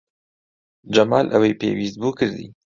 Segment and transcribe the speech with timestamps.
[0.93, 2.47] جەمال ئەوەی پێویست بوو کردی.